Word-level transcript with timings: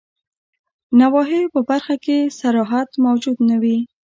نواهیو 0.99 1.51
په 1.53 1.59
برخه 1.69 1.95
کي 2.05 2.17
صراحت 2.39 2.89
موجود 3.05 3.37
نه 3.49 3.55
وي. 3.61 3.77